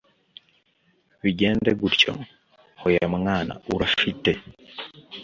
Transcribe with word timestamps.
bigende 1.21 1.71
gutyo, 1.81 2.11
hoya 2.81 3.05
mwana 3.15 3.53
urafite 3.73 4.31